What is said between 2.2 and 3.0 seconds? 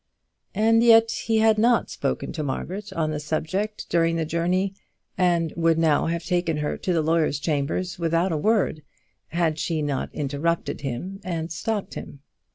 to Margaret